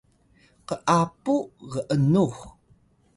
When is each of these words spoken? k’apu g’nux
k’apu 0.67 1.35
g’nux 1.71 2.35